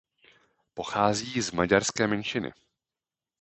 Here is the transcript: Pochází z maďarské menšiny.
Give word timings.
Pochází 0.73 1.41
z 1.41 1.51
maďarské 1.51 2.07
menšiny. 2.07 2.53